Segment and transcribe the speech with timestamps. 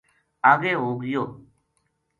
[0.51, 1.23] اگے ہو گیو